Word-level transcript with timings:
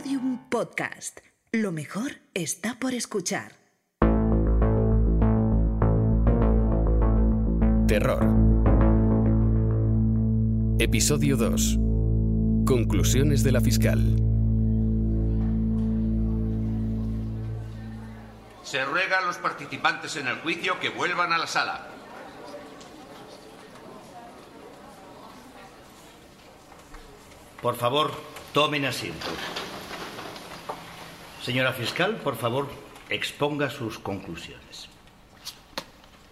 Podium 0.00 0.48
Podcast. 0.48 1.20
Lo 1.52 1.72
mejor 1.72 2.12
está 2.32 2.78
por 2.78 2.94
escuchar. 2.94 3.52
Terror. 7.86 8.24
Episodio 10.78 11.36
2. 11.36 11.78
Conclusiones 12.66 13.42
de 13.42 13.52
la 13.52 13.60
fiscal. 13.60 14.16
Se 18.62 18.82
ruega 18.86 19.18
a 19.18 19.26
los 19.26 19.36
participantes 19.36 20.16
en 20.16 20.28
el 20.28 20.36
juicio 20.36 20.80
que 20.80 20.88
vuelvan 20.88 21.34
a 21.34 21.36
la 21.36 21.46
sala. 21.46 21.88
Por 27.60 27.76
favor, 27.76 28.12
tomen 28.54 28.86
asiento. 28.86 29.26
Señora 31.42 31.72
fiscal, 31.72 32.16
por 32.16 32.36
favor, 32.36 32.68
exponga 33.08 33.70
sus 33.70 33.98
conclusiones. 33.98 34.88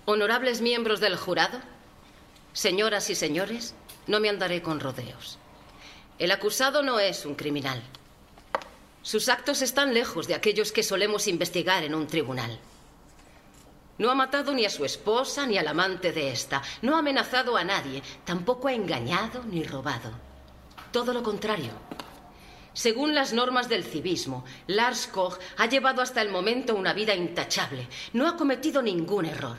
Honorables 0.05 0.61
miembros 0.61 1.01
del 1.01 1.17
jurado, 1.17 1.61
señoras 2.53 3.09
y 3.09 3.15
señores, 3.15 3.75
no 4.07 4.21
me 4.21 4.29
andaré 4.29 4.61
con 4.61 4.81
rodeos. 4.81 5.39
El 6.19 6.31
acusado 6.31 6.83
no 6.83 7.01
es 7.01 7.25
un 7.25 7.35
criminal. 7.35 7.83
Sus 9.03 9.31
actos 9.31 9.63
están 9.63 9.95
lejos 9.95 10.29
de 10.29 10.35
aquellos 10.35 10.73
que 10.73 10.83
solemos 10.83 11.27
investigar 11.27 11.85
en 11.85 11.95
un 11.95 12.07
tribunal. 12.07 12.59
No 13.97 14.11
ha 14.11 14.15
matado 14.15 14.53
ni 14.53 14.67
a 14.67 14.71
su 14.71 14.85
esposa 14.85 15.47
ni 15.47 15.57
al 15.57 15.69
amante 15.69 16.13
de 16.13 16.31
ésta. 16.31 16.63
No 16.83 16.95
ha 16.95 16.99
amenazado 16.99 17.57
a 17.57 17.65
nadie. 17.65 18.03
Tampoco 18.25 18.69
ha 18.69 18.75
engañado 18.75 19.43
ni 19.45 19.65
robado. 19.65 20.13
Todo 20.93 21.13
lo 21.13 21.23
contrario. 21.23 21.73
Según 22.79 23.13
las 23.13 23.33
normas 23.33 23.69
del 23.69 23.83
civismo, 23.83 24.45
Lars 24.69 25.09
Koch 25.09 25.41
ha 25.57 25.67
llevado 25.67 26.01
hasta 26.01 26.23
el 26.23 26.29
momento 26.29 26.77
una 26.77 26.93
vida 26.93 27.13
intachable. 27.13 27.89
No 28.13 28.29
ha 28.29 28.37
cometido 28.37 28.81
ningún 28.83 29.27
error. 29.27 29.57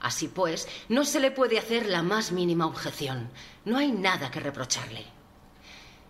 Así 0.00 0.26
pues, 0.26 0.66
no 0.88 1.04
se 1.04 1.20
le 1.20 1.30
puede 1.30 1.60
hacer 1.60 1.86
la 1.86 2.02
más 2.02 2.32
mínima 2.32 2.66
objeción. 2.66 3.30
No 3.64 3.78
hay 3.78 3.92
nada 3.92 4.28
que 4.32 4.40
reprocharle. 4.40 5.04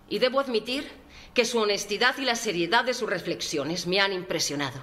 Y 0.08 0.20
debo 0.20 0.40
admitir 0.40 0.90
que 1.34 1.44
su 1.44 1.58
honestidad 1.58 2.16
y 2.16 2.22
la 2.22 2.34
seriedad 2.34 2.82
de 2.82 2.94
sus 2.94 3.10
reflexiones 3.10 3.86
me 3.86 4.00
han 4.00 4.14
impresionado. 4.14 4.80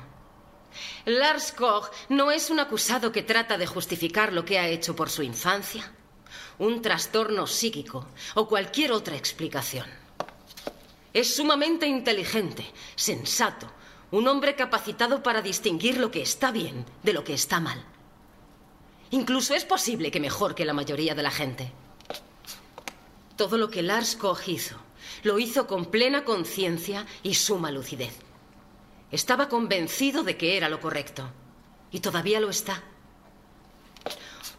Lars 1.05 1.51
Koch 1.51 1.89
no 2.09 2.29
es 2.29 2.51
un 2.51 2.59
acusado 2.59 3.11
que 3.11 3.23
trata 3.23 3.57
de 3.57 3.65
justificar 3.65 4.33
lo 4.33 4.45
que 4.45 4.59
ha 4.59 4.67
hecho 4.67 4.95
por 4.95 5.09
su 5.09 5.23
infancia, 5.23 5.91
un 6.59 6.83
trastorno 6.83 7.47
psíquico 7.47 8.07
o 8.35 8.47
cualquier 8.47 8.91
otra 8.91 9.15
explicación. 9.15 9.98
Es 11.13 11.35
sumamente 11.35 11.87
inteligente, 11.87 12.65
sensato, 12.95 13.71
un 14.11 14.27
hombre 14.27 14.55
capacitado 14.55 15.23
para 15.23 15.41
distinguir 15.41 15.97
lo 15.97 16.11
que 16.11 16.21
está 16.21 16.51
bien 16.51 16.85
de 17.03 17.13
lo 17.13 17.23
que 17.23 17.33
está 17.33 17.59
mal. 17.59 17.83
Incluso 19.11 19.55
es 19.55 19.65
posible 19.65 20.11
que 20.11 20.19
mejor 20.19 20.53
que 20.53 20.65
la 20.65 20.73
mayoría 20.73 21.15
de 21.15 21.23
la 21.23 21.31
gente. 21.31 21.71
Todo 23.35 23.57
lo 23.57 23.69
que 23.69 23.81
Lars 23.81 24.15
Koch 24.15 24.47
hizo, 24.47 24.75
lo 25.23 25.39
hizo 25.39 25.65
con 25.65 25.85
plena 25.85 26.23
conciencia 26.23 27.05
y 27.23 27.33
suma 27.33 27.71
lucidez. 27.71 28.13
Estaba 29.11 29.49
convencido 29.49 30.23
de 30.23 30.37
que 30.37 30.57
era 30.57 30.69
lo 30.69 30.79
correcto. 30.79 31.29
Y 31.91 32.01
todavía 32.01 32.39
lo 32.39 32.49
está. 32.49 32.83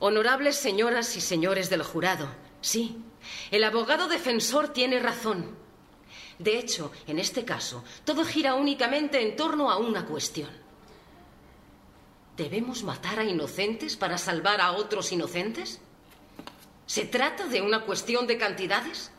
Honorables 0.01 0.57
señoras 0.57 1.17
y 1.17 1.21
señores 1.21 1.71
del 1.71 1.83
jurado, 1.83 2.29
sí, 2.61 2.99
el 3.51 3.63
abogado 3.63 4.09
defensor 4.09 4.71
tiene 4.71 4.99
razón. 4.99 5.57
De 6.41 6.59
hecho, 6.59 6.91
en 7.07 7.19
este 7.19 7.45
caso, 7.45 7.85
todo 8.03 8.25
gira 8.25 8.55
únicamente 8.55 9.21
en 9.21 9.37
torno 9.37 9.71
a 9.71 9.77
una 9.77 10.07
cuestión. 10.07 10.49
¿Debemos 12.35 12.83
matar 12.83 13.19
a 13.19 13.25
inocentes 13.25 13.95
para 13.95 14.17
salvar 14.17 14.63
a 14.63 14.73
otros 14.73 15.13
inocentes? 15.13 15.81
¿Se 16.87 17.05
trata 17.05 17.45
de 17.47 17.61
una 17.61 17.83
cuestión 17.83 18.27
de 18.27 18.39
cantidades? 18.39 19.11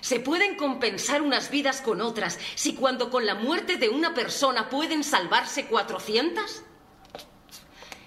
¿Se 0.00 0.18
pueden 0.18 0.56
compensar 0.56 1.22
unas 1.22 1.48
vidas 1.48 1.80
con 1.80 2.00
otras 2.00 2.40
si 2.56 2.74
cuando 2.74 3.08
con 3.08 3.24
la 3.24 3.36
muerte 3.36 3.76
de 3.76 3.88
una 3.88 4.12
persona 4.12 4.68
pueden 4.68 5.04
salvarse 5.04 5.66
cuatrocientas? 5.66 6.64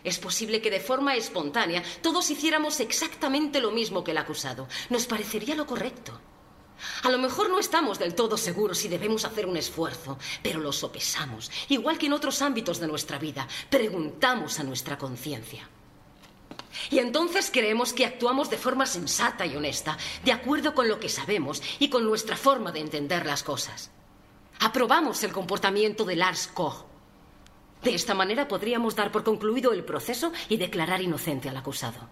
Es 0.04 0.20
posible 0.20 0.62
que 0.62 0.72
de 0.72 0.82
forma 0.82 1.16
espontánea 1.16 1.84
todos 2.02 2.30
hiciéramos 2.30 2.82
exactamente 2.82 3.62
lo 3.62 3.72
mismo 3.72 4.04
que 4.04 4.12
el 4.12 4.18
acusado. 4.18 4.68
Nos 4.90 5.06
parecería 5.06 5.56
lo 5.56 5.66
correcto. 5.66 6.20
A 7.04 7.10
lo 7.10 7.18
mejor 7.18 7.50
no 7.50 7.60
estamos 7.60 8.00
del 8.00 8.16
todo 8.16 8.38
seguros 8.38 8.78
si 8.78 8.88
debemos 8.88 9.26
hacer 9.26 9.46
un 9.46 9.58
esfuerzo, 9.58 10.18
pero 10.42 10.60
lo 10.60 10.72
sopesamos, 10.72 11.52
igual 11.70 11.98
que 11.98 12.08
en 12.08 12.14
otros 12.14 12.42
ámbitos 12.42 12.80
de 12.80 12.88
nuestra 12.88 13.20
vida. 13.20 13.48
Preguntamos 13.70 14.60
a 14.60 14.64
nuestra 14.64 14.98
conciencia. 14.98 15.68
Y 16.90 17.00
entonces 17.00 17.50
creemos 17.52 17.94
que 17.94 18.06
actuamos 18.06 18.50
de 18.50 18.58
forma 18.58 18.86
sensata 18.86 19.46
y 19.46 19.56
honesta, 19.56 19.98
de 20.24 20.32
acuerdo 20.32 20.74
con 20.74 20.88
lo 20.88 21.00
que 21.00 21.10
sabemos 21.10 21.62
y 21.80 21.90
con 21.90 22.06
nuestra 22.06 22.38
forma 22.38 22.72
de 22.72 22.80
entender 22.80 23.26
las 23.26 23.44
cosas. 23.44 23.92
Aprobamos 24.60 25.24
el 25.24 25.32
comportamiento 25.32 26.06
de 26.06 26.16
Lars 26.16 26.48
Koch. 26.48 26.86
De 27.84 27.96
esta 27.96 28.14
manera 28.14 28.48
podríamos 28.48 28.96
dar 28.96 29.12
por 29.12 29.24
concluido 29.24 29.72
el 29.72 29.86
proceso 29.86 30.34
y 30.50 30.58
declarar 30.58 31.02
inocente 31.02 31.50
al 31.50 31.58
acusado. 31.58 32.10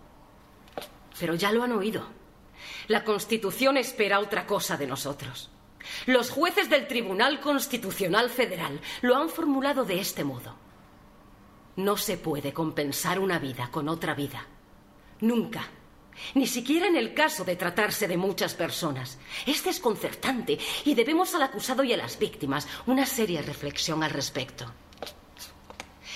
Pero 1.20 1.36
ya 1.36 1.52
lo 1.52 1.64
han 1.64 1.74
oído. 1.74 2.08
La 2.88 3.04
Constitución 3.04 3.78
espera 3.78 4.20
otra 4.20 4.46
cosa 4.48 4.78
de 4.78 4.88
nosotros. 4.88 5.50
Los 6.06 6.30
jueces 6.30 6.70
del 6.70 6.88
Tribunal 6.88 7.40
Constitucional 7.40 8.30
Federal 8.30 8.80
lo 9.02 9.16
han 9.16 9.30
formulado 9.30 9.84
de 9.84 10.00
este 10.00 10.24
modo. 10.24 10.56
No 11.76 11.98
se 11.98 12.18
puede 12.18 12.54
compensar 12.54 13.20
una 13.20 13.40
vida 13.40 13.70
con 13.72 13.90
otra 13.90 14.14
vida. 14.14 14.46
Nunca. 15.22 15.68
Ni 16.34 16.48
siquiera 16.48 16.88
en 16.88 16.96
el 16.96 17.14
caso 17.14 17.44
de 17.44 17.56
tratarse 17.56 18.08
de 18.08 18.18
muchas 18.18 18.54
personas. 18.56 19.20
Es 19.46 19.64
desconcertante 19.64 20.58
y 20.86 20.96
debemos 20.96 21.36
al 21.36 21.44
acusado 21.44 21.84
y 21.84 21.94
a 21.94 21.98
las 21.98 22.18
víctimas 22.18 22.68
una 22.88 23.06
seria 23.06 23.42
reflexión 23.42 24.02
al 24.02 24.12
respecto. 24.12 24.66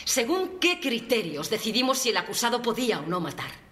¿Según 0.06 0.58
qué 0.60 0.80
criterios 0.80 1.50
decidimos 1.50 2.00
si 2.00 2.10
el 2.10 2.18
acusado 2.18 2.62
podía 2.62 3.00
o 3.00 3.06
no 3.06 3.20
matar? 3.20 3.71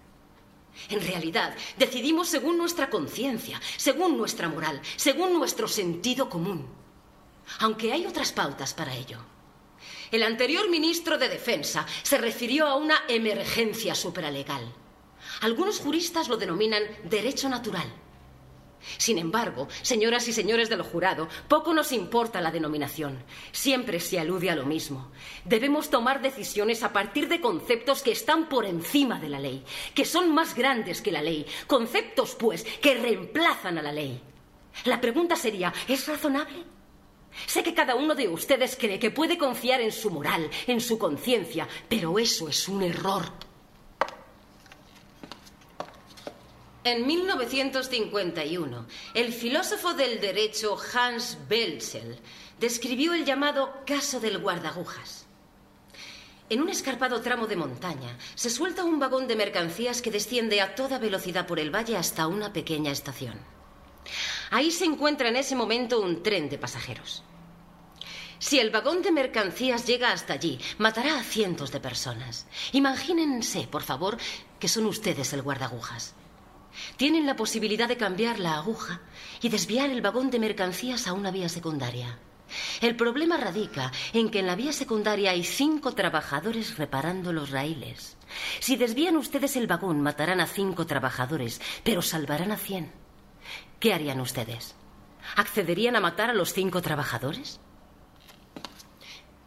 En 0.88 1.00
realidad, 1.00 1.54
decidimos 1.76 2.28
según 2.28 2.56
nuestra 2.58 2.90
conciencia, 2.90 3.60
según 3.76 4.16
nuestra 4.16 4.48
moral, 4.48 4.80
según 4.96 5.34
nuestro 5.34 5.68
sentido 5.68 6.28
común. 6.28 6.66
Aunque 7.60 7.92
hay 7.92 8.06
otras 8.06 8.32
pautas 8.32 8.74
para 8.74 8.94
ello. 8.94 9.18
El 10.10 10.22
anterior 10.22 10.68
ministro 10.68 11.18
de 11.18 11.28
Defensa 11.28 11.86
se 12.02 12.18
refirió 12.18 12.66
a 12.66 12.76
una 12.76 13.04
emergencia 13.08 13.94
supralegal. 13.94 14.72
Algunos 15.42 15.78
juristas 15.78 16.28
lo 16.28 16.36
denominan 16.36 16.82
derecho 17.04 17.48
natural. 17.48 17.90
Sin 18.98 19.18
embargo, 19.18 19.68
señoras 19.82 20.26
y 20.28 20.32
señores 20.32 20.68
del 20.68 20.82
jurado, 20.82 21.28
poco 21.48 21.74
nos 21.74 21.92
importa 21.92 22.40
la 22.40 22.50
denominación. 22.50 23.22
Siempre 23.52 24.00
se 24.00 24.18
alude 24.18 24.50
a 24.50 24.56
lo 24.56 24.66
mismo. 24.66 25.10
Debemos 25.44 25.90
tomar 25.90 26.22
decisiones 26.22 26.82
a 26.82 26.92
partir 26.92 27.28
de 27.28 27.40
conceptos 27.40 28.02
que 28.02 28.12
están 28.12 28.48
por 28.48 28.64
encima 28.64 29.18
de 29.18 29.28
la 29.28 29.38
ley, 29.38 29.64
que 29.94 30.04
son 30.04 30.34
más 30.34 30.54
grandes 30.54 31.00
que 31.02 31.12
la 31.12 31.22
ley. 31.22 31.46
Conceptos, 31.66 32.34
pues, 32.34 32.64
que 32.80 32.94
reemplazan 32.94 33.78
a 33.78 33.82
la 33.82 33.92
ley. 33.92 34.20
La 34.84 35.00
pregunta 35.00 35.36
sería, 35.36 35.72
¿es 35.88 36.06
razonable? 36.06 36.64
Sé 37.46 37.62
que 37.62 37.74
cada 37.74 37.94
uno 37.94 38.14
de 38.14 38.28
ustedes 38.28 38.76
cree 38.76 38.98
que 38.98 39.10
puede 39.10 39.38
confiar 39.38 39.80
en 39.80 39.92
su 39.92 40.10
moral, 40.10 40.50
en 40.66 40.80
su 40.80 40.98
conciencia, 40.98 41.68
pero 41.88 42.18
eso 42.18 42.48
es 42.48 42.68
un 42.68 42.82
error. 42.82 43.49
En 46.82 47.06
1951, 47.06 48.86
el 49.12 49.34
filósofo 49.34 49.92
del 49.92 50.18
derecho 50.18 50.78
Hans 50.94 51.36
Belzel 51.46 52.18
describió 52.58 53.12
el 53.12 53.26
llamado 53.26 53.82
caso 53.84 54.18
del 54.18 54.38
guardagujas. 54.38 55.26
En 56.48 56.62
un 56.62 56.70
escarpado 56.70 57.20
tramo 57.20 57.46
de 57.46 57.56
montaña 57.56 58.16
se 58.34 58.48
suelta 58.48 58.84
un 58.84 58.98
vagón 58.98 59.28
de 59.28 59.36
mercancías 59.36 60.00
que 60.00 60.10
desciende 60.10 60.62
a 60.62 60.74
toda 60.74 60.98
velocidad 60.98 61.46
por 61.46 61.60
el 61.60 61.74
valle 61.74 61.98
hasta 61.98 62.26
una 62.26 62.54
pequeña 62.54 62.92
estación. 62.92 63.38
Ahí 64.50 64.70
se 64.70 64.86
encuentra 64.86 65.28
en 65.28 65.36
ese 65.36 65.54
momento 65.56 66.00
un 66.00 66.22
tren 66.22 66.48
de 66.48 66.56
pasajeros. 66.56 67.22
Si 68.38 68.58
el 68.58 68.70
vagón 68.70 69.02
de 69.02 69.12
mercancías 69.12 69.86
llega 69.86 70.12
hasta 70.12 70.32
allí, 70.32 70.58
matará 70.78 71.18
a 71.18 71.22
cientos 71.22 71.72
de 71.72 71.80
personas. 71.80 72.46
Imagínense, 72.72 73.68
por 73.70 73.82
favor, 73.82 74.16
que 74.58 74.66
son 74.66 74.86
ustedes 74.86 75.34
el 75.34 75.42
guardagujas. 75.42 76.14
Tienen 76.96 77.26
la 77.26 77.36
posibilidad 77.36 77.88
de 77.88 77.96
cambiar 77.96 78.38
la 78.38 78.56
aguja 78.56 79.00
y 79.40 79.48
desviar 79.48 79.90
el 79.90 80.02
vagón 80.02 80.30
de 80.30 80.38
mercancías 80.38 81.06
a 81.06 81.12
una 81.12 81.30
vía 81.30 81.48
secundaria. 81.48 82.18
El 82.80 82.96
problema 82.96 83.36
radica 83.36 83.92
en 84.12 84.30
que 84.30 84.40
en 84.40 84.46
la 84.46 84.56
vía 84.56 84.72
secundaria 84.72 85.30
hay 85.30 85.44
cinco 85.44 85.92
trabajadores 85.94 86.78
reparando 86.78 87.32
los 87.32 87.50
raíles. 87.50 88.16
Si 88.58 88.76
desvían 88.76 89.16
ustedes 89.16 89.56
el 89.56 89.66
vagón, 89.66 90.00
matarán 90.00 90.40
a 90.40 90.46
cinco 90.46 90.86
trabajadores, 90.86 91.60
pero 91.84 92.02
salvarán 92.02 92.50
a 92.50 92.56
cien. 92.56 92.92
¿Qué 93.78 93.94
harían 93.94 94.20
ustedes? 94.20 94.74
¿accederían 95.36 95.96
a 95.96 96.00
matar 96.00 96.30
a 96.30 96.34
los 96.34 96.52
cinco 96.52 96.82
trabajadores? 96.82 97.60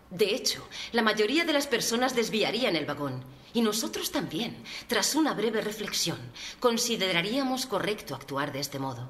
De 0.09 0.35
hecho, 0.35 0.67
la 0.91 1.01
mayoría 1.01 1.43
de 1.43 1.53
las 1.53 1.67
personas 1.67 2.15
desviarían 2.15 2.75
el 2.75 2.85
vagón. 2.85 3.23
Y 3.53 3.61
nosotros 3.61 4.11
también, 4.11 4.63
tras 4.87 5.15
una 5.15 5.33
breve 5.33 5.61
reflexión, 5.61 6.17
consideraríamos 6.59 7.65
correcto 7.65 8.15
actuar 8.15 8.51
de 8.51 8.59
este 8.59 8.79
modo. 8.79 9.09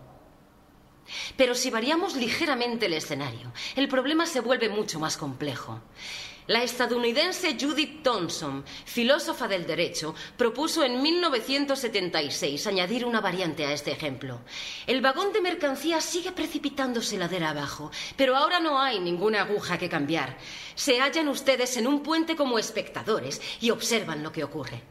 Pero 1.38 1.56
si 1.56 1.69
variamos 1.69 2.16
ligeramente 2.16 2.86
el 2.86 2.94
escenario, 2.94 3.51
el 3.75 3.88
problema 3.88 4.25
se 4.25 4.40
vuelve 4.40 4.69
mucho 4.69 5.00
más 5.00 5.18
complejo. 5.18 5.81
La 6.48 6.62
estadounidense 6.62 7.56
Judith 7.57 8.04
Thompson, 8.04 8.66
filósofa 8.84 9.48
del 9.48 9.66
derecho, 9.66 10.13
propuso 10.36 10.84
en 10.84 11.01
1976 11.01 12.68
añadir 12.68 13.06
una 13.06 13.22
variante 13.22 13.66
a 13.66 13.72
este 13.72 13.92
ejemplo. 13.92 14.42
El 14.86 15.00
vagón 15.00 15.31
de 15.31 15.40
mercancías 15.40 16.04
sigue 16.04 16.34
precipitándose 16.34 17.18
ladera 17.18 17.51
abajo, 17.51 17.92
pero 18.18 18.36
ahora 18.36 18.60
no 18.60 18.78
hay 18.81 19.00
ninguna 19.00 19.44
aguja 19.44 19.78
que 19.78 19.88
cambiar. 19.88 20.38
Se 20.75 21.00
hallan 21.00 21.30
ustedes 21.30 21.78
en 21.78 21.88
un 21.88 22.04
puente 22.04 22.36
como 22.36 22.60
espectadores 22.60 23.42
y 23.62 23.69
observan 23.69 24.22
lo 24.22 24.34
que 24.34 24.44
ocurre. 24.44 24.84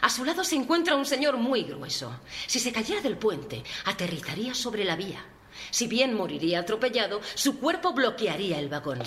A 0.00 0.10
su 0.10 0.24
lado 0.24 0.42
se 0.42 0.56
encuentra 0.56 0.96
un 0.96 1.06
señor 1.06 1.36
muy 1.36 1.62
grueso. 1.62 2.12
Si 2.48 2.58
se 2.58 2.72
cayera 2.72 3.00
del 3.00 3.18
puente, 3.18 3.62
aterrizaría 3.84 4.52
sobre 4.52 4.84
la 4.84 4.96
vía. 4.96 5.24
Si 5.70 5.86
bien 5.86 6.14
moriría 6.14 6.60
atropellado, 6.60 7.20
su 7.34 7.60
cuerpo 7.60 7.92
bloquearía 7.92 8.58
el 8.58 8.68
vagón. 8.68 9.00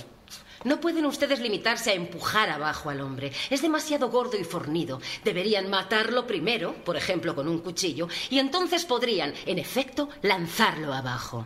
No 0.65 0.81
pueden 0.81 1.05
ustedes 1.05 1.39
limitarse 1.39 1.91
a 1.91 1.93
empujar 1.93 2.49
abajo 2.49 2.89
al 2.89 2.99
hombre. 3.01 3.31
Es 3.51 3.61
demasiado 3.61 4.09
gordo 4.09 4.35
y 4.35 4.43
fornido. 4.43 4.99
Deberían 5.23 5.69
matarlo 5.69 6.25
primero, 6.25 6.73
por 6.83 6.97
ejemplo, 6.97 7.35
con 7.35 7.47
un 7.47 7.59
cuchillo, 7.59 8.09
y 8.31 8.39
entonces 8.39 8.83
podrían, 8.83 9.33
en 9.45 9.59
efecto, 9.59 10.09
lanzarlo 10.23 10.91
abajo. 10.91 11.45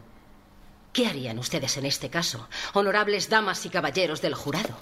¿Qué 0.94 1.06
harían 1.06 1.38
ustedes 1.38 1.76
en 1.76 1.86
este 1.86 2.10
caso, 2.10 2.48
honorables 2.74 3.30
damas 3.30 3.66
y 3.66 3.70
caballeros 3.70 4.22
del 4.22 4.36
jurado? 4.36 4.78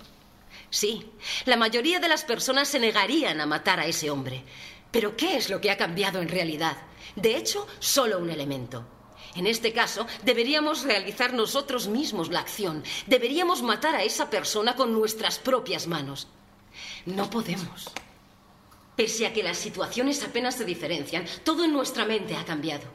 Sí, 0.69 1.11
la 1.45 1.57
mayoría 1.57 1.99
de 1.99 2.07
las 2.07 2.23
personas 2.23 2.67
se 2.67 2.79
negarían 2.79 3.41
a 3.41 3.47
matar 3.47 3.79
a 3.79 3.87
ese 3.87 4.11
hombre. 4.11 4.43
Pero 4.91 5.17
¿qué 5.17 5.35
es 5.35 5.49
lo 5.49 5.59
que 5.59 5.71
ha 5.71 5.77
cambiado 5.77 6.21
en 6.21 6.29
realidad? 6.29 6.77
De 7.15 7.35
hecho, 7.35 7.67
solo 7.79 8.19
un 8.19 8.29
elemento. 8.29 8.85
En 9.37 9.45
este 9.45 9.71
caso, 9.71 10.07
deberíamos 10.23 10.83
realizar 10.83 11.31
nosotros 11.31 11.87
mismos 11.87 12.29
la 12.29 12.39
acción. 12.39 12.83
Deberíamos 13.05 13.61
matar 13.61 13.95
a 13.95 14.03
esa 14.03 14.31
persona 14.31 14.75
con 14.75 14.91
nuestras 14.93 15.37
propias 15.37 15.85
manos. 15.85 16.27
No 17.05 17.29
podemos. 17.29 17.91
Pese 18.95 19.27
a 19.27 19.33
que 19.33 19.43
las 19.43 19.57
situaciones 19.57 20.23
apenas 20.23 20.55
se 20.55 20.65
diferencian, 20.65 21.25
todo 21.43 21.63
en 21.63 21.71
nuestra 21.71 22.03
mente 22.05 22.35
ha 22.35 22.45
cambiado. 22.45 22.85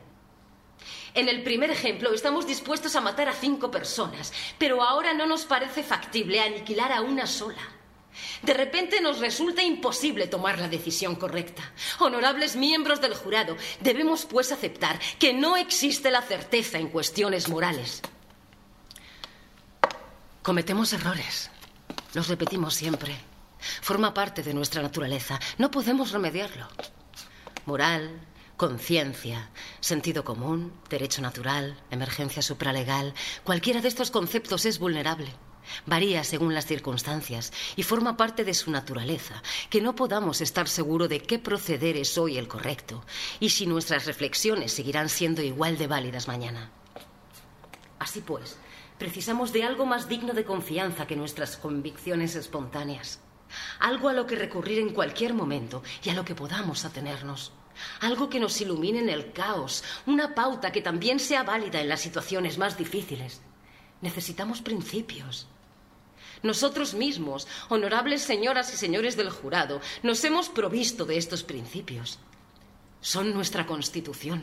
En 1.15 1.29
el 1.29 1.45
primer 1.45 1.71
ejemplo 1.71 2.13
estamos 2.13 2.45
dispuestos 2.45 2.97
a 2.97 3.01
matar 3.01 3.29
a 3.29 3.35
cinco 3.35 3.71
personas, 3.71 4.33
pero 4.59 4.83
ahora 4.83 5.15
no 5.15 5.27
nos 5.27 5.45
parece 5.45 5.85
factible 5.85 6.41
aniquilar 6.41 6.91
a 6.91 7.03
una 7.03 7.29
sola. 7.29 7.63
De 8.43 8.55
repente 8.55 9.01
nos 9.01 9.19
resulta 9.19 9.63
imposible 9.63 10.27
tomar 10.27 10.59
la 10.59 10.69
decisión 10.69 11.17
correcta. 11.17 11.73
Honorables 11.99 12.57
miembros 12.57 13.01
del 13.01 13.15
jurado, 13.15 13.57
debemos 13.81 14.27
pues 14.27 14.53
aceptar 14.53 14.99
que 15.19 15.33
no 15.33 15.57
existe 15.57 16.11
la 16.11 16.23
certeza 16.23 16.79
en 16.79 16.89
cuestiones 16.89 17.49
morales. 17.49 18.03
Cometemos 20.43 20.93
errores. 20.93 21.51
Los 22.15 22.29
repetimos 22.29 22.75
siempre. 22.75 23.17
Forma 23.81 24.13
parte 24.13 24.43
de 24.43 24.53
nuestra 24.53 24.83
naturaleza. 24.83 25.39
No 25.57 25.71
podemos 25.71 26.11
remediarlo. 26.11 26.67
Moral, 27.65 28.21
conciencia, 28.57 29.51
sentido 29.81 30.25
común, 30.25 30.73
derecho 30.91 31.23
natural, 31.23 31.81
emergencia 31.91 32.43
supralegal, 32.43 33.15
cualquiera 33.45 33.81
de 33.81 33.89
estos 33.89 34.11
conceptos 34.11 34.67
es 34.67 34.79
vulnerable. 34.79 35.33
Varía 35.87 36.25
según 36.25 36.55
las 36.55 36.67
circunstancias 36.67 37.53
y 37.77 37.83
forma 37.83 38.17
parte 38.17 38.45
de 38.45 38.55
su 38.55 38.71
naturaleza, 38.71 39.43
que 39.71 39.81
no 39.81 39.95
podamos 39.95 40.41
estar 40.41 40.69
seguros 40.69 41.09
de 41.09 41.21
qué 41.21 41.39
proceder 41.39 41.97
es 41.97 42.17
hoy 42.19 42.39
el 42.39 42.49
correcto 42.49 43.05
y 43.41 43.51
si 43.51 43.67
nuestras 43.67 44.07
reflexiones 44.07 44.73
seguirán 44.73 45.09
siendo 45.09 45.43
igual 45.43 45.79
de 45.79 45.87
válidas 45.87 46.29
mañana. 46.29 46.71
Así 47.99 48.21
pues, 48.21 48.57
precisamos 48.99 49.53
de 49.53 49.65
algo 49.65 49.87
más 49.87 50.09
digno 50.09 50.33
de 50.33 50.45
confianza 50.45 51.07
que 51.07 51.17
nuestras 51.17 51.57
convicciones 51.57 52.35
espontáneas. 52.35 53.21
Algo 53.81 54.09
a 54.09 54.13
lo 54.13 54.27
que 54.27 54.37
recurrir 54.37 54.79
en 54.79 54.93
cualquier 54.93 55.35
momento 55.35 55.83
y 56.03 56.11
a 56.11 56.15
lo 56.15 56.25
que 56.25 56.35
podamos 56.35 56.85
atenernos. 56.85 57.53
Algo 58.01 58.29
que 58.29 58.41
nos 58.41 58.61
ilumine 58.61 59.01
en 59.01 59.09
el 59.09 59.33
caos, 59.33 59.83
una 60.07 60.35
pauta 60.35 60.73
que 60.73 60.83
también 60.83 61.21
sea 61.21 61.43
válida 61.43 61.81
en 61.81 61.89
las 61.89 62.01
situaciones 62.01 62.59
más 62.59 62.77
difíciles. 62.77 63.41
Necesitamos 64.03 64.61
principios. 64.61 65.47
Nosotros 66.43 66.95
mismos, 66.95 67.47
honorables 67.69 68.23
señoras 68.23 68.75
y 68.75 68.77
señores 68.77 69.17
del 69.17 69.31
jurado, 69.31 69.81
nos 70.03 70.23
hemos 70.25 70.49
provisto 70.49 71.05
de 71.05 71.17
estos 71.17 71.45
principios. 71.45 72.19
Son 73.01 73.33
nuestra 73.33 73.65
constitución. 73.65 74.43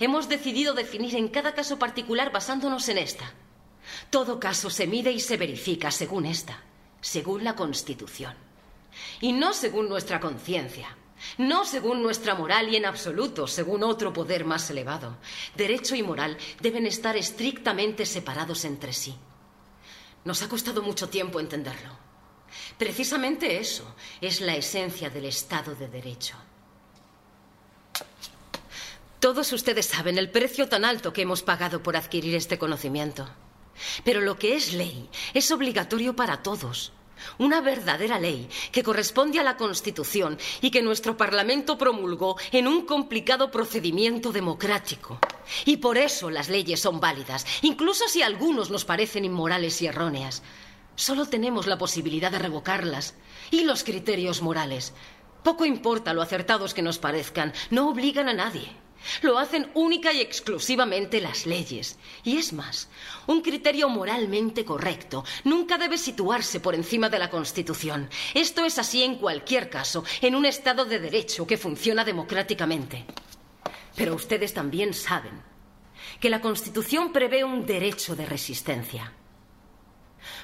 Hemos 0.00 0.28
decidido 0.28 0.74
definir 0.74 1.16
en 1.16 1.28
cada 1.28 1.54
caso 1.54 1.78
particular 1.78 2.32
basándonos 2.32 2.88
en 2.88 2.98
esta. 2.98 3.32
Todo 4.10 4.38
caso 4.38 4.70
se 4.70 4.86
mide 4.86 5.10
y 5.12 5.20
se 5.20 5.36
verifica 5.36 5.90
según 5.90 6.26
esta, 6.26 6.62
según 7.00 7.44
la 7.44 7.54
constitución. 7.54 8.34
Y 9.20 9.32
no 9.32 9.52
según 9.54 9.88
nuestra 9.88 10.20
conciencia, 10.20 10.96
no 11.38 11.64
según 11.64 12.02
nuestra 12.02 12.34
moral 12.34 12.72
y 12.72 12.76
en 12.76 12.86
absoluto 12.86 13.46
según 13.46 13.82
otro 13.82 14.12
poder 14.12 14.44
más 14.44 14.70
elevado. 14.70 15.16
Derecho 15.56 15.94
y 15.94 16.02
moral 16.02 16.36
deben 16.60 16.86
estar 16.86 17.16
estrictamente 17.16 18.06
separados 18.06 18.64
entre 18.64 18.92
sí. 18.92 19.16
Nos 20.24 20.42
ha 20.42 20.48
costado 20.48 20.82
mucho 20.82 21.08
tiempo 21.08 21.40
entenderlo. 21.40 21.96
Precisamente 22.76 23.58
eso 23.58 23.94
es 24.20 24.40
la 24.40 24.56
esencia 24.56 25.10
del 25.10 25.26
Estado 25.26 25.74
de 25.74 25.88
Derecho. 25.88 26.36
Todos 29.20 29.52
ustedes 29.52 29.86
saben 29.86 30.16
el 30.16 30.30
precio 30.30 30.68
tan 30.68 30.84
alto 30.84 31.12
que 31.12 31.22
hemos 31.22 31.42
pagado 31.42 31.82
por 31.82 31.96
adquirir 31.96 32.36
este 32.36 32.58
conocimiento. 32.58 33.28
Pero 34.04 34.20
lo 34.20 34.38
que 34.38 34.54
es 34.54 34.72
ley 34.72 35.08
es 35.34 35.50
obligatorio 35.50 36.14
para 36.14 36.42
todos, 36.42 36.92
una 37.38 37.60
verdadera 37.60 38.18
ley 38.18 38.48
que 38.72 38.82
corresponde 38.82 39.38
a 39.38 39.42
la 39.42 39.56
Constitución 39.56 40.38
y 40.60 40.70
que 40.70 40.82
nuestro 40.82 41.16
Parlamento 41.16 41.78
promulgó 41.78 42.36
en 42.52 42.66
un 42.66 42.86
complicado 42.86 43.50
procedimiento 43.50 44.32
democrático. 44.32 45.18
Y 45.64 45.78
por 45.78 45.98
eso 45.98 46.30
las 46.30 46.48
leyes 46.48 46.80
son 46.80 47.00
válidas, 47.00 47.46
incluso 47.62 48.08
si 48.08 48.22
algunos 48.22 48.70
nos 48.70 48.84
parecen 48.84 49.24
inmorales 49.24 49.80
y 49.82 49.86
erróneas. 49.86 50.42
Solo 50.94 51.26
tenemos 51.26 51.68
la 51.68 51.78
posibilidad 51.78 52.32
de 52.32 52.40
revocarlas. 52.40 53.14
Y 53.52 53.62
los 53.62 53.84
criterios 53.84 54.42
morales. 54.42 54.92
Poco 55.44 55.64
importa 55.64 56.12
lo 56.12 56.22
acertados 56.22 56.74
que 56.74 56.82
nos 56.82 56.98
parezcan, 56.98 57.52
no 57.70 57.88
obligan 57.88 58.28
a 58.28 58.34
nadie. 58.34 58.68
Lo 59.22 59.38
hacen 59.38 59.70
única 59.74 60.12
y 60.12 60.20
exclusivamente 60.20 61.20
las 61.20 61.46
leyes. 61.46 61.98
Y 62.24 62.36
es 62.36 62.52
más, 62.52 62.88
un 63.26 63.40
criterio 63.40 63.88
moralmente 63.88 64.64
correcto 64.64 65.24
nunca 65.44 65.78
debe 65.78 65.98
situarse 65.98 66.60
por 66.60 66.74
encima 66.74 67.08
de 67.08 67.18
la 67.18 67.30
Constitución. 67.30 68.10
Esto 68.34 68.64
es 68.64 68.78
así 68.78 69.02
en 69.02 69.16
cualquier 69.16 69.70
caso, 69.70 70.04
en 70.20 70.34
un 70.34 70.44
Estado 70.44 70.84
de 70.84 70.98
Derecho 70.98 71.46
que 71.46 71.56
funciona 71.56 72.04
democráticamente. 72.04 73.06
Pero 73.96 74.14
ustedes 74.14 74.54
también 74.54 74.94
saben 74.94 75.42
que 76.20 76.30
la 76.30 76.40
Constitución 76.40 77.12
prevé 77.12 77.44
un 77.44 77.66
derecho 77.66 78.14
de 78.16 78.26
resistencia. 78.26 79.12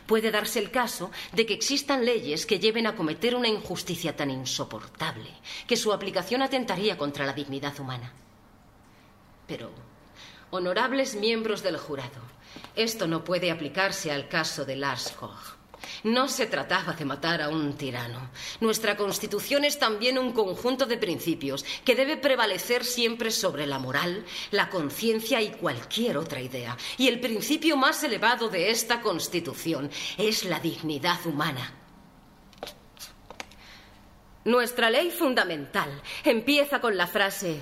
Puede 0.07 0.31
darse 0.31 0.59
el 0.59 0.71
caso 0.71 1.11
de 1.33 1.47
que 1.47 1.55
existan 1.55 2.05
leyes 2.05 2.47
que 2.47 2.59
lleven 2.59 2.87
a 2.87 2.95
cometer 2.95 3.35
una 3.35 3.49
injusticia 3.49 4.17
tan 4.17 4.31
insoportable 4.31 5.31
que 5.67 5.77
su 5.77 5.93
aplicación 5.93 6.43
atentaría 6.43 6.97
contra 6.97 7.27
la 7.27 7.33
dignidad 7.33 7.79
humana. 7.81 8.13
Pero, 9.47 9.71
honorables 10.51 11.15
miembros 11.17 11.63
del 11.63 11.77
jurado, 11.77 12.21
esto 12.77 13.07
no 13.07 13.25
puede 13.25 13.51
aplicarse 13.51 14.11
al 14.11 14.29
caso 14.29 14.65
de 14.65 14.77
Lars 14.77 15.11
Koch. 15.13 15.57
No 16.03 16.29
se 16.29 16.47
trataba 16.47 16.95
de 16.95 17.05
matar 17.05 17.43
a 17.43 17.49
un 17.49 17.75
tirano. 17.75 18.31
Nuestra 18.61 18.97
Constitución 18.97 19.65
es 19.65 19.79
también 19.79 20.19
un 20.19 20.33
conjunto 20.33 20.87
de 20.87 20.97
principios 20.97 21.65
que 21.85 21.95
debe 21.95 22.17
prevalecer 22.17 22.85
siempre 22.85 23.31
sobre 23.31 23.67
la 23.67 23.79
moral, 23.79 24.25
la 24.51 24.71
conciencia 24.71 25.43
y 25.43 25.51
cualquier 25.51 26.17
otra 26.17 26.41
idea. 26.41 26.77
Y 26.97 27.09
el 27.09 27.21
principio 27.21 27.77
más 27.77 28.03
elevado 28.03 28.49
de 28.49 28.71
esta 28.71 29.01
Constitución 29.01 29.91
es 30.17 30.45
la 30.45 30.61
dignidad 30.61 31.25
humana. 31.27 31.75
Nuestra 34.45 34.91
ley 34.91 35.11
fundamental 35.11 36.03
empieza 36.23 36.81
con 36.81 36.97
la 36.99 37.07
frase 37.07 37.61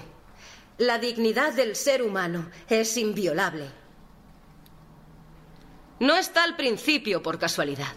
la 0.79 0.99
dignidad 0.99 1.53
del 1.53 1.77
ser 1.77 2.03
humano 2.03 2.51
es 2.69 2.97
inviolable. 2.97 3.71
No 6.01 6.17
está 6.17 6.43
al 6.45 6.57
principio 6.57 7.23
por 7.23 7.39
casualidad. 7.39 7.95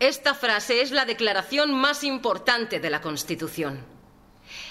Esta 0.00 0.34
frase 0.34 0.80
es 0.80 0.90
la 0.90 1.04
declaración 1.04 1.72
más 1.72 2.04
importante 2.04 2.80
de 2.80 2.90
la 2.90 3.00
Constitución. 3.00 3.84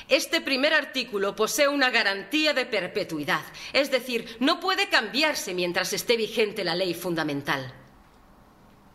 Este 0.08 0.42
primer 0.42 0.74
artículo 0.74 1.36
posee 1.36 1.68
una 1.68 1.90
garantía 1.90 2.54
de 2.54 2.66
perpetuidad, 2.66 3.42
es 3.72 3.90
decir, 3.92 4.38
no 4.40 4.60
puede 4.60 4.90
cambiarse 4.90 5.54
mientras 5.54 5.94
esté 5.94 6.18
vigente 6.18 6.64
la 6.64 6.76
ley 6.76 6.94
fundamental. 6.94 7.74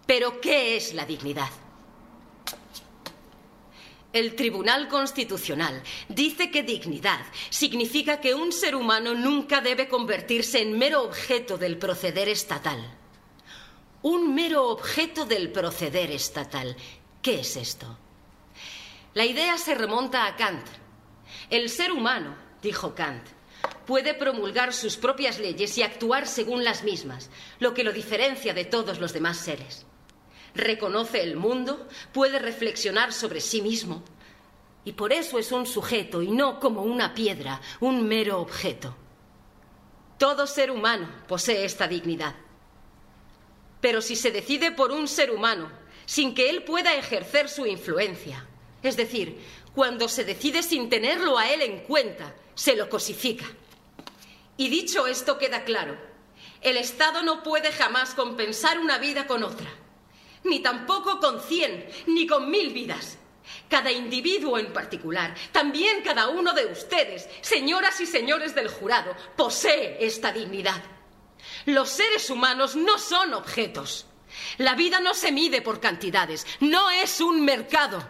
Pero, 0.07 0.41
¿qué 0.41 0.77
es 0.77 0.95
la 0.95 1.05
dignidad? 1.05 1.50
El 4.11 4.35
Tribunal 4.37 4.88
Constitucional 4.88 5.83
dice 6.09 6.50
que 6.50 6.62
dignidad 6.62 7.21
significa 7.50 8.21
que 8.21 8.35
un 8.35 8.53
ser 8.53 8.75
humano 8.75 9.12
nunca 9.12 9.61
debe 9.61 9.87
convertirse 9.87 10.62
en 10.62 10.79
mero 10.79 11.03
objeto 11.03 11.59
del 11.59 11.77
proceder 11.77 12.31
estatal. 12.31 12.97
Un 14.00 14.35
mero 14.35 14.69
objeto 14.69 15.27
del 15.27 15.53
proceder 15.53 16.11
estatal. 16.11 16.75
¿Qué 17.21 17.41
es 17.41 17.57
esto? 17.57 17.99
La 19.12 19.27
idea 19.27 19.59
se 19.59 19.75
remonta 19.75 20.25
a 20.25 20.37
Kant. 20.37 20.67
El 21.50 21.69
ser 21.69 21.93
humano, 21.93 22.35
dijo 22.62 22.95
Kant, 22.95 23.27
puede 23.85 24.15
promulgar 24.15 24.73
sus 24.73 24.97
propias 24.97 25.38
leyes 25.38 25.77
y 25.77 25.83
actuar 25.83 26.27
según 26.27 26.65
las 26.65 26.83
mismas, 26.83 27.29
lo 27.59 27.75
que 27.75 27.85
lo 27.85 27.93
diferencia 27.93 28.55
de 28.55 28.65
todos 28.65 29.00
los 29.00 29.12
demás 29.12 29.37
seres 29.37 29.85
reconoce 30.59 31.23
el 31.23 31.37
mundo, 31.37 31.88
puede 32.12 32.38
reflexionar 32.38 33.12
sobre 33.12 33.41
sí 33.41 33.62
mismo. 33.62 34.03
Y 34.85 34.93
por 34.93 35.12
eso 35.12 35.38
es 35.38 35.53
un 35.53 35.67
sujeto 35.67 36.21
y 36.23 36.31
no 36.31 36.61
como 36.61 36.83
una 36.83 37.15
piedra, 37.15 37.61
un 37.81 38.07
mero 38.07 38.41
objeto. 38.41 38.95
Todo 40.19 40.47
ser 40.47 40.71
humano 40.71 41.09
posee 41.27 41.65
esta 41.65 41.87
dignidad. 41.88 42.35
Pero 43.81 44.03
si 44.03 44.17
se 44.17 44.31
decide 44.31 44.73
por 44.73 44.91
un 44.91 45.07
ser 45.09 45.31
humano 45.31 45.71
sin 46.05 46.35
que 46.35 46.50
él 46.50 46.65
pueda 46.65 46.95
ejercer 46.95 47.49
su 47.49 47.65
influencia, 47.67 48.47
es 48.83 48.97
decir, 48.97 49.38
cuando 49.75 50.09
se 50.09 50.25
decide 50.25 50.62
sin 50.62 50.88
tenerlo 50.88 51.38
a 51.38 51.50
él 51.50 51.62
en 51.62 51.81
cuenta, 51.81 52.35
se 52.55 52.75
lo 52.75 52.88
cosifica. 52.88 53.45
Y 54.57 54.69
dicho 54.71 55.07
esto 55.07 55.38
queda 55.38 55.65
claro, 55.65 55.97
el 56.62 56.77
Estado 56.77 57.23
no 57.23 57.45
puede 57.45 57.71
jamás 57.71 58.15
compensar 58.15 58.81
una 58.81 58.99
vida 58.99 59.29
con 59.29 59.45
otra 59.45 59.71
ni 60.45 60.61
tampoco 60.61 61.18
con 61.18 61.40
cien, 61.40 61.88
ni 62.07 62.26
con 62.26 62.50
mil 62.50 62.73
vidas. 62.73 63.18
Cada 63.68 63.90
individuo 63.90 64.59
en 64.59 64.73
particular, 64.73 65.35
también 65.52 66.02
cada 66.02 66.28
uno 66.28 66.52
de 66.52 66.66
ustedes, 66.66 67.28
señoras 67.40 68.00
y 68.00 68.07
señores 68.07 68.54
del 68.54 68.68
jurado, 68.68 69.14
posee 69.37 70.04
esta 70.04 70.33
dignidad. 70.33 70.83
Los 71.66 71.88
seres 71.88 72.28
humanos 72.30 72.76
no 72.76 72.99
son 72.99 73.35
objetos. 73.35 74.07
La 74.59 74.75
vida 74.75 75.00
no 75.00 75.14
se 75.14 75.33
mide 75.33 75.62
por 75.62 75.80
cantidades, 75.80 76.47
no 76.61 76.90
es 76.90 77.21
un 77.21 77.45
mercado. 77.45 78.07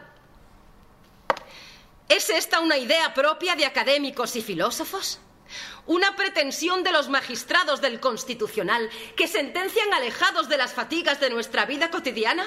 ¿Es 2.09 2.31
esta 2.31 2.61
una 2.61 2.79
idea 2.79 3.13
propia 3.15 3.55
de 3.55 3.67
académicos 3.67 4.35
y 4.37 4.43
filósofos? 4.43 5.21
Una 5.89 6.15
pretensión 6.17 6.85
de 6.85 6.93
los 6.93 7.09
magistrados 7.09 7.81
del 7.81 7.99
Constitucional 7.99 8.89
que 9.17 9.27
sentencian 9.27 9.93
alejados 9.93 10.49
de 10.49 10.59
las 10.59 10.73
fatigas 10.73 11.19
de 11.19 11.31
nuestra 11.31 11.65
vida 11.65 11.91
cotidiana? 11.91 12.47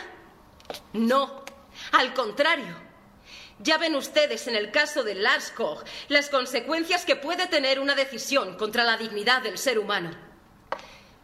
No, 0.94 1.44
al 1.92 2.14
contrario. 2.14 2.76
Ya 3.60 3.78
ven 3.78 3.96
ustedes 3.96 4.48
en 4.48 4.56
el 4.56 4.72
caso 4.72 5.04
de 5.04 5.16
Lars 5.16 5.52
Koch 5.52 5.84
las 6.08 6.30
consecuencias 6.30 7.04
que 7.04 7.16
puede 7.16 7.48
tener 7.48 7.80
una 7.80 7.96
decisión 7.96 8.58
contra 8.58 8.84
la 8.84 8.98
dignidad 8.98 9.42
del 9.42 9.58
ser 9.58 9.80
humano. 9.80 10.12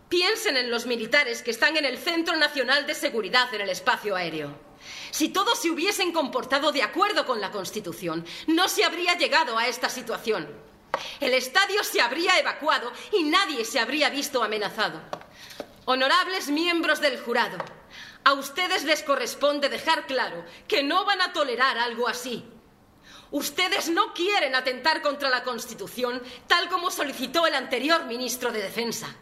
Piensen 0.10 0.58
en 0.58 0.72
los 0.72 0.86
militares 0.86 1.44
que 1.44 1.52
están 1.52 1.78
en 1.78 1.86
el 1.86 1.98
Centro 1.98 2.36
Nacional 2.36 2.88
de 2.88 2.96
Seguridad 2.96 3.54
en 3.54 3.62
el 3.62 3.70
espacio 3.70 4.16
aéreo. 4.16 4.58
Si 5.12 5.30
todos 5.30 5.60
se 5.62 5.70
hubiesen 5.70 6.12
comportado 6.12 6.72
de 6.72 6.82
acuerdo 6.82 7.26
con 7.26 7.42
la 7.42 7.52
Constitución, 7.52 8.26
no 8.48 8.70
se 8.70 8.86
habría 8.86 9.18
llegado 9.18 9.58
a 9.58 9.68
esta 9.68 9.90
situación. 9.90 10.67
El 11.20 11.34
estadio 11.34 11.84
se 11.84 12.02
habría 12.02 12.40
evacuado 12.40 12.92
y 13.12 13.24
nadie 13.24 13.66
se 13.66 13.80
habría 13.80 14.10
visto 14.10 14.44
amenazado. 14.44 15.02
Honorables 15.86 16.50
miembros 16.50 17.00
del 17.00 17.20
jurado, 17.20 17.58
a 18.24 18.34
ustedes 18.34 18.84
les 18.84 19.04
corresponde 19.04 19.70
dejar 19.70 20.06
claro 20.06 20.44
que 20.68 20.84
no 20.84 21.06
van 21.06 21.22
a 21.22 21.32
tolerar 21.32 21.78
algo 21.78 22.08
así. 22.08 22.46
Ustedes 23.32 23.90
no 23.90 24.14
quieren 24.14 24.56
atentar 24.56 25.02
contra 25.02 25.30
la 25.30 25.44
Constitución 25.44 26.22
tal 26.48 26.70
como 26.70 26.92
solicitó 26.92 27.46
el 27.48 27.56
anterior 27.56 28.06
ministro 28.06 28.52
de 28.52 28.62
Defensa. 28.62 29.16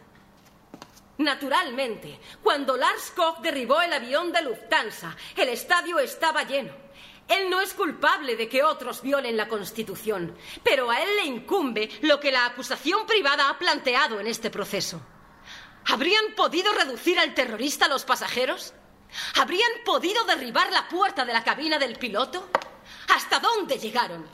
Naturalmente, 1.18 2.20
cuando 2.42 2.76
Lars 2.76 3.12
Koch 3.16 3.40
derribó 3.40 3.80
el 3.80 3.92
avión 3.92 4.32
de 4.32 4.42
Lufthansa, 4.42 5.16
el 5.36 5.48
estadio 5.48 5.98
estaba 5.98 6.42
lleno. 6.44 6.85
Él 7.28 7.50
no 7.50 7.60
es 7.60 7.74
culpable 7.74 8.36
de 8.36 8.48
que 8.48 8.62
otros 8.62 9.02
violen 9.02 9.36
la 9.36 9.48
Constitución, 9.48 10.36
pero 10.62 10.90
a 10.90 11.02
él 11.02 11.16
le 11.16 11.24
incumbe 11.24 11.90
lo 12.02 12.20
que 12.20 12.30
la 12.30 12.46
acusación 12.46 13.04
privada 13.06 13.48
ha 13.48 13.58
planteado 13.58 14.20
en 14.20 14.28
este 14.28 14.50
proceso. 14.50 15.00
¿Habrían 15.86 16.34
podido 16.36 16.72
reducir 16.72 17.18
al 17.18 17.34
terrorista 17.34 17.86
a 17.86 17.88
los 17.88 18.04
pasajeros? 18.04 18.74
¿Habrían 19.34 19.70
podido 19.84 20.24
derribar 20.24 20.70
la 20.72 20.88
puerta 20.88 21.24
de 21.24 21.32
la 21.32 21.44
cabina 21.44 21.78
del 21.78 21.96
piloto? 21.96 22.48
¿Hasta 23.14 23.40
dónde 23.40 23.78
llegaron? 23.78 24.26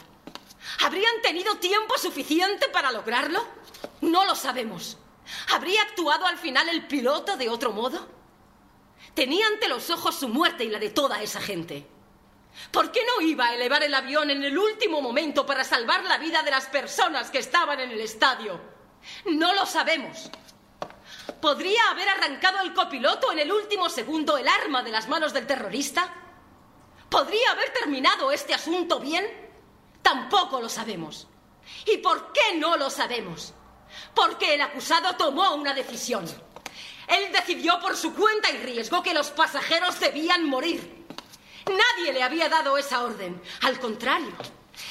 ¿Habrían 0.84 1.20
tenido 1.22 1.56
tiempo 1.56 1.96
suficiente 1.98 2.68
para 2.68 2.92
lograrlo? 2.92 3.44
No 4.00 4.24
lo 4.24 4.34
sabemos. 4.34 4.98
¿Habría 5.50 5.82
actuado 5.82 6.26
al 6.26 6.38
final 6.38 6.68
el 6.68 6.86
piloto 6.86 7.36
de 7.36 7.48
otro 7.48 7.72
modo? 7.72 8.06
Tenía 9.14 9.46
ante 9.46 9.68
los 9.68 9.90
ojos 9.90 10.18
su 10.18 10.28
muerte 10.28 10.64
y 10.64 10.70
la 10.70 10.78
de 10.78 10.90
toda 10.90 11.22
esa 11.22 11.40
gente. 11.40 11.86
¿Por 12.70 12.90
qué 12.92 13.00
no 13.06 13.24
iba 13.24 13.46
a 13.46 13.54
elevar 13.54 13.82
el 13.82 13.94
avión 13.94 14.30
en 14.30 14.42
el 14.42 14.56
último 14.56 15.00
momento 15.00 15.44
para 15.46 15.64
salvar 15.64 16.04
la 16.04 16.18
vida 16.18 16.42
de 16.42 16.50
las 16.50 16.66
personas 16.66 17.30
que 17.30 17.38
estaban 17.38 17.80
en 17.80 17.90
el 17.90 18.00
estadio? 18.00 18.60
No 19.26 19.52
lo 19.54 19.66
sabemos. 19.66 20.30
¿Podría 21.40 21.90
haber 21.90 22.08
arrancado 22.08 22.60
el 22.60 22.72
copiloto 22.72 23.32
en 23.32 23.40
el 23.40 23.52
último 23.52 23.88
segundo 23.88 24.36
el 24.38 24.46
arma 24.48 24.82
de 24.82 24.90
las 24.90 25.08
manos 25.08 25.32
del 25.32 25.46
terrorista? 25.46 26.12
¿Podría 27.08 27.50
haber 27.50 27.72
terminado 27.72 28.30
este 28.32 28.54
asunto 28.54 29.00
bien? 29.00 29.26
Tampoco 30.02 30.60
lo 30.60 30.68
sabemos. 30.68 31.28
¿Y 31.86 31.98
por 31.98 32.32
qué 32.32 32.56
no 32.56 32.76
lo 32.76 32.90
sabemos? 32.90 33.54
Porque 34.14 34.54
el 34.54 34.60
acusado 34.60 35.16
tomó 35.16 35.54
una 35.54 35.74
decisión. 35.74 36.24
Él 37.06 37.32
decidió 37.32 37.78
por 37.80 37.96
su 37.96 38.14
cuenta 38.14 38.50
y 38.50 38.58
riesgo 38.58 39.02
que 39.02 39.14
los 39.14 39.30
pasajeros 39.30 40.00
debían 40.00 40.48
morir. 40.48 41.01
Nadie 41.66 42.12
le 42.12 42.22
había 42.22 42.48
dado 42.48 42.76
esa 42.76 43.02
orden. 43.04 43.40
Al 43.62 43.78
contrario, 43.78 44.32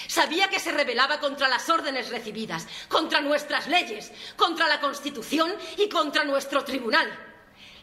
sabía 0.07 0.49
que 0.49 0.59
se 0.59 0.71
rebelaba 0.71 1.19
contra 1.19 1.47
las 1.47 1.69
órdenes 1.69 2.09
recibidas, 2.09 2.67
contra 2.87 3.21
nuestras 3.21 3.67
leyes, 3.67 4.11
contra 4.35 4.67
la 4.67 4.79
Constitución 4.79 5.53
y 5.77 5.89
contra 5.89 6.23
nuestro 6.23 6.63
tribunal. 6.63 7.09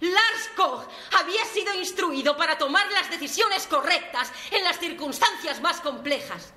Lars 0.01 0.51
Koch 0.57 0.89
había 1.21 1.45
sido 1.45 1.75
instruido 1.75 2.37
para 2.37 2.57
tomar 2.57 2.91
las 2.93 3.11
decisiones 3.11 3.67
correctas 3.67 4.33
en 4.51 4.63
las 4.65 4.79
circunstancias 4.79 5.61
más 5.61 5.81
complejas. 5.81 6.53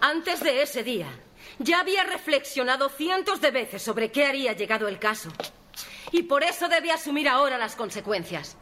Antes 0.00 0.40
de 0.40 0.62
ese 0.62 0.82
día, 0.82 1.08
ya 1.58 1.80
había 1.80 2.04
reflexionado 2.04 2.88
cientos 2.88 3.40
de 3.40 3.50
veces 3.50 3.82
sobre 3.82 4.10
qué 4.10 4.26
haría 4.26 4.52
llegado 4.52 4.88
el 4.88 4.98
caso. 4.98 5.30
Y 6.12 6.22
por 6.22 6.42
eso 6.42 6.68
debe 6.68 6.90
asumir 6.90 7.28
ahora 7.28 7.58
las 7.58 7.76
consecuencias. 7.76 8.56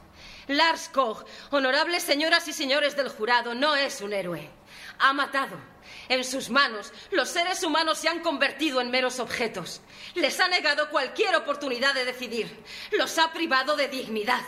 Lars 0.49 0.89
Koch, 0.89 1.25
honorables 1.51 2.03
señoras 2.03 2.47
y 2.49 2.53
señores 2.53 2.97
del 2.97 3.09
jurado, 3.09 3.55
no 3.55 3.75
es 3.77 4.01
un 4.01 4.13
héroe. 4.13 4.51
Ha 4.99 5.13
matado. 5.13 5.57
En 6.09 6.25
sus 6.25 6.51
manos, 6.51 6.93
los 7.11 7.29
seres 7.29 7.63
humanos 7.63 7.99
se 7.99 8.09
han 8.09 8.21
convertido 8.21 8.81
en 8.81 8.91
meros 8.91 9.19
objetos. 9.21 9.81
Les 10.15 10.39
ha 10.41 10.49
negado 10.49 10.91
cualquier 10.91 11.35
oportunidad 11.37 11.95
de 11.95 12.05
decidir. 12.05 12.65
Los 12.93 13.19
ha 13.19 13.33
privado 13.33 13.77
de 13.77 13.89
dignidad. 13.89 14.43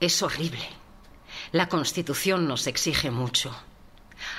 Es 0.00 0.22
horrible. 0.22 0.66
La 1.52 1.68
Constitución 1.68 2.46
nos 2.48 2.66
exige 2.66 3.10
mucho. 3.10 3.54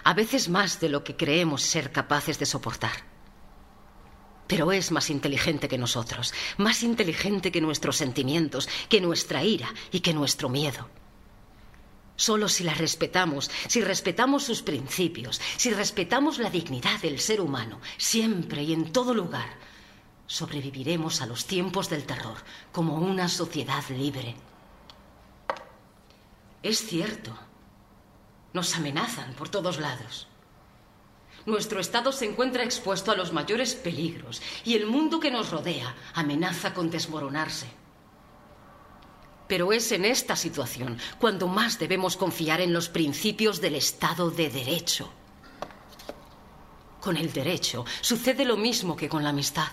A 0.03 0.13
veces 0.13 0.49
más 0.49 0.79
de 0.79 0.89
lo 0.89 1.03
que 1.03 1.15
creemos 1.15 1.61
ser 1.61 1.91
capaces 1.91 2.39
de 2.39 2.45
soportar. 2.45 3.10
Pero 4.51 4.73
es 4.73 4.91
más 4.91 5.09
inteligente 5.09 5.69
que 5.69 5.77
nosotros, 5.77 6.33
más 6.57 6.83
inteligente 6.83 7.53
que 7.53 7.61
nuestros 7.61 7.95
sentimientos, 7.95 8.67
que 8.89 8.99
nuestra 8.99 9.45
ira 9.45 9.73
y 9.93 10.01
que 10.01 10.13
nuestro 10.13 10.49
miedo. 10.49 10.89
Solo 12.17 12.49
si 12.49 12.65
la 12.65 12.73
respetamos, 12.73 13.49
si 13.69 13.79
respetamos 13.79 14.43
sus 14.43 14.61
principios, 14.61 15.39
si 15.55 15.69
respetamos 15.71 16.37
la 16.37 16.49
dignidad 16.49 16.99
del 16.99 17.21
ser 17.21 17.39
humano, 17.39 17.79
siempre 17.95 18.61
y 18.63 18.73
en 18.73 18.91
todo 18.91 19.13
lugar, 19.13 19.55
sobreviviremos 20.27 21.21
a 21.21 21.27
los 21.27 21.45
tiempos 21.45 21.89
del 21.89 22.03
terror 22.03 22.35
como 22.73 22.95
una 22.95 23.29
sociedad 23.29 23.85
libre. 23.87 24.35
Es 26.61 26.85
cierto, 26.85 27.33
nos 28.51 28.75
amenazan 28.75 29.33
por 29.35 29.47
todos 29.47 29.79
lados. 29.79 30.27
Nuestro 31.45 31.79
Estado 31.79 32.11
se 32.11 32.25
encuentra 32.25 32.63
expuesto 32.63 33.11
a 33.11 33.15
los 33.15 33.33
mayores 33.33 33.75
peligros 33.75 34.41
y 34.63 34.75
el 34.75 34.85
mundo 34.85 35.19
que 35.19 35.31
nos 35.31 35.49
rodea 35.49 35.95
amenaza 36.13 36.73
con 36.73 36.89
desmoronarse. 36.89 37.67
Pero 39.47 39.73
es 39.73 39.91
en 39.91 40.05
esta 40.05 40.35
situación 40.35 40.97
cuando 41.19 41.47
más 41.47 41.79
debemos 41.79 42.15
confiar 42.15 42.61
en 42.61 42.73
los 42.73 42.89
principios 42.89 43.59
del 43.59 43.75
Estado 43.75 44.31
de 44.31 44.49
Derecho. 44.49 45.11
Con 47.01 47.17
el 47.17 47.33
derecho 47.33 47.83
sucede 48.01 48.45
lo 48.45 48.55
mismo 48.57 48.95
que 48.95 49.09
con 49.09 49.23
la 49.23 49.29
amistad. 49.29 49.71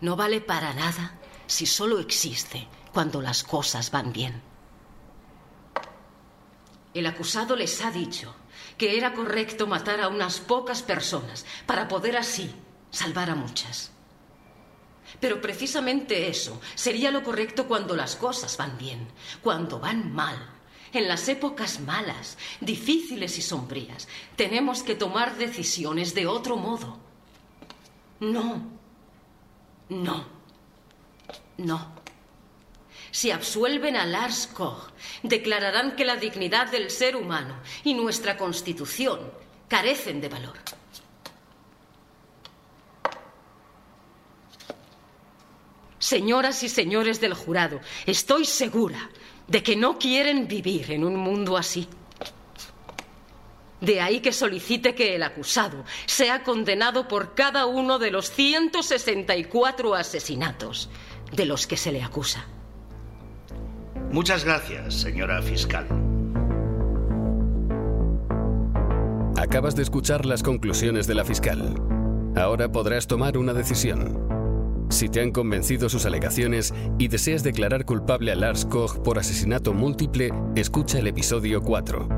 No 0.00 0.16
vale 0.16 0.40
para 0.40 0.74
nada 0.74 1.18
si 1.46 1.64
solo 1.64 2.00
existe 2.00 2.68
cuando 2.92 3.22
las 3.22 3.44
cosas 3.44 3.90
van 3.90 4.12
bien. 4.12 4.47
El 6.94 7.06
acusado 7.06 7.56
les 7.56 7.84
ha 7.84 7.90
dicho 7.90 8.34
que 8.76 8.96
era 8.96 9.12
correcto 9.12 9.66
matar 9.66 10.00
a 10.00 10.08
unas 10.08 10.40
pocas 10.40 10.82
personas 10.82 11.44
para 11.66 11.88
poder 11.88 12.16
así 12.16 12.50
salvar 12.90 13.30
a 13.30 13.34
muchas. 13.34 13.90
Pero 15.20 15.40
precisamente 15.40 16.28
eso 16.28 16.60
sería 16.74 17.10
lo 17.10 17.22
correcto 17.22 17.66
cuando 17.66 17.96
las 17.96 18.16
cosas 18.16 18.56
van 18.56 18.76
bien, 18.78 19.08
cuando 19.42 19.80
van 19.80 20.12
mal. 20.12 20.54
En 20.92 21.06
las 21.06 21.28
épocas 21.28 21.80
malas, 21.80 22.38
difíciles 22.60 23.36
y 23.38 23.42
sombrías, 23.42 24.08
tenemos 24.36 24.82
que 24.82 24.94
tomar 24.94 25.36
decisiones 25.36 26.14
de 26.14 26.26
otro 26.26 26.56
modo. 26.56 26.98
No, 28.20 28.62
no, 29.90 30.24
no. 31.58 31.97
Si 33.10 33.30
absuelven 33.30 33.96
a 33.96 34.06
Lars 34.06 34.46
Koch, 34.46 34.90
declararán 35.22 35.96
que 35.96 36.04
la 36.04 36.16
dignidad 36.16 36.70
del 36.70 36.90
ser 36.90 37.16
humano 37.16 37.60
y 37.84 37.94
nuestra 37.94 38.36
Constitución 38.36 39.20
carecen 39.68 40.20
de 40.20 40.28
valor. 40.28 40.58
Señoras 45.98 46.62
y 46.62 46.68
señores 46.68 47.20
del 47.20 47.34
jurado, 47.34 47.80
estoy 48.06 48.44
segura 48.44 49.10
de 49.46 49.62
que 49.62 49.76
no 49.76 49.98
quieren 49.98 50.46
vivir 50.46 50.92
en 50.92 51.04
un 51.04 51.16
mundo 51.16 51.56
así. 51.56 51.88
De 53.80 54.00
ahí 54.00 54.20
que 54.20 54.32
solicite 54.32 54.94
que 54.94 55.14
el 55.14 55.22
acusado 55.22 55.84
sea 56.06 56.42
condenado 56.42 57.08
por 57.08 57.34
cada 57.34 57.66
uno 57.66 57.98
de 57.98 58.10
los 58.10 58.30
164 58.30 59.94
asesinatos 59.94 60.88
de 61.32 61.44
los 61.46 61.66
que 61.66 61.76
se 61.76 61.92
le 61.92 62.02
acusa. 62.02 62.46
Muchas 64.10 64.44
gracias, 64.44 64.94
señora 64.94 65.42
fiscal. 65.42 65.86
Acabas 69.36 69.76
de 69.76 69.82
escuchar 69.82 70.24
las 70.24 70.42
conclusiones 70.42 71.06
de 71.06 71.14
la 71.14 71.24
fiscal. 71.24 71.74
Ahora 72.34 72.72
podrás 72.72 73.06
tomar 73.06 73.36
una 73.36 73.52
decisión. 73.52 74.26
Si 74.88 75.08
te 75.10 75.20
han 75.20 75.30
convencido 75.30 75.90
sus 75.90 76.06
alegaciones 76.06 76.72
y 76.98 77.08
deseas 77.08 77.42
declarar 77.42 77.84
culpable 77.84 78.32
a 78.32 78.34
Lars 78.34 78.64
Koch 78.64 78.98
por 78.98 79.18
asesinato 79.18 79.74
múltiple, 79.74 80.32
escucha 80.56 80.98
el 80.98 81.06
episodio 81.06 81.60
4. 81.62 82.08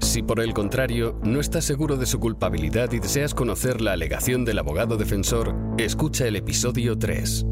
Si 0.00 0.22
por 0.22 0.40
el 0.40 0.52
contrario 0.52 1.18
no 1.22 1.40
estás 1.40 1.64
seguro 1.64 1.96
de 1.96 2.06
su 2.06 2.20
culpabilidad 2.20 2.92
y 2.92 2.98
deseas 2.98 3.34
conocer 3.34 3.80
la 3.80 3.92
alegación 3.92 4.44
del 4.44 4.58
abogado 4.58 4.96
defensor, 4.96 5.54
escucha 5.78 6.26
el 6.26 6.36
episodio 6.36 6.98
3. 6.98 7.46